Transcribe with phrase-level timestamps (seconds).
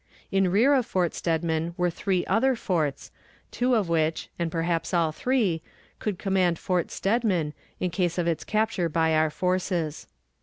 [0.31, 3.11] In rear of Fort Steadman were three other forts,
[3.51, 5.61] two of which, and perhaps all three,
[5.99, 10.07] could command Fort Steadman, in case of its capture by our forces.